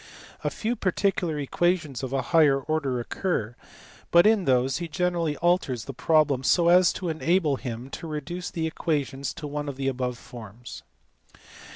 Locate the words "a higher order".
2.11-2.99